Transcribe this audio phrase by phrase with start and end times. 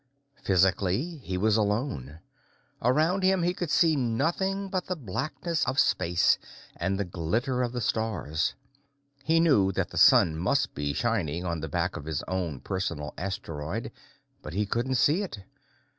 [0.41, 2.21] Physically, he was alone.
[2.81, 6.39] Around him, he could see nothing but the blackness of space
[6.75, 8.55] and the glitter of the stars.
[9.23, 13.13] He knew that the sun must be shining on the back of his own personal
[13.15, 13.91] asteroid,
[14.41, 15.37] but he couldn't see it.